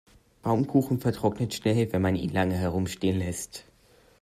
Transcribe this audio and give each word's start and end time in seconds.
Baumkuchen 0.41 0.99
vertrocknet 0.99 1.53
schnell, 1.53 1.93
wenn 1.93 2.01
man 2.01 2.15
ihn 2.15 2.31
lange 2.33 2.55
herumstehen 2.55 3.19
lässt. 3.19 3.65